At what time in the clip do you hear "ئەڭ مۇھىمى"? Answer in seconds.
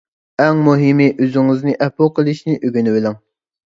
0.45-1.07